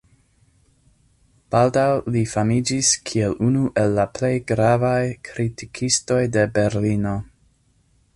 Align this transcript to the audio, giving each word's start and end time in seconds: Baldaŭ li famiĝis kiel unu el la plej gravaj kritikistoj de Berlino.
Baldaŭ 1.55 1.83
li 2.15 2.23
famiĝis 2.31 2.89
kiel 3.09 3.35
unu 3.49 3.61
el 3.83 3.93
la 3.99 4.05
plej 4.15 4.33
gravaj 4.53 4.99
kritikistoj 5.29 6.19
de 6.39 6.47
Berlino. 6.57 7.13